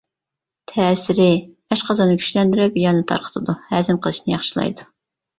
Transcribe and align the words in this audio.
تەسىرى: 0.69 1.25
ئاشقازاننى 1.75 2.15
كۈچلەندۈرۈپ، 2.23 2.79
يەلنى 2.83 3.03
تارقىتىدۇ، 3.11 3.55
ھەزىم 3.67 4.01
قىلىشنى 4.07 4.33
ياخشىلايدۇ. 4.35 4.89